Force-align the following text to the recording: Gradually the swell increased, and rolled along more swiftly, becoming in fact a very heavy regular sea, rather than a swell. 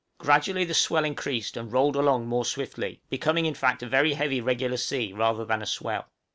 Gradually 0.17 0.65
the 0.65 0.73
swell 0.73 1.05
increased, 1.05 1.55
and 1.55 1.71
rolled 1.71 1.95
along 1.95 2.25
more 2.25 2.43
swiftly, 2.43 3.01
becoming 3.11 3.45
in 3.45 3.53
fact 3.53 3.83
a 3.83 3.87
very 3.87 4.13
heavy 4.13 4.41
regular 4.41 4.77
sea, 4.77 5.13
rather 5.13 5.45
than 5.45 5.61
a 5.61 5.67
swell. 5.67 6.07